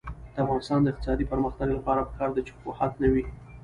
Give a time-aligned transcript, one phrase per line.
[0.33, 3.23] د افغانستان د اقتصادي پرمختګ لپاره پکار ده چې افواهات نه وي.